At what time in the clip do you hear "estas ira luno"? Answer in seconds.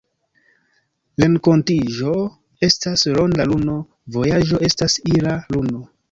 4.69-5.83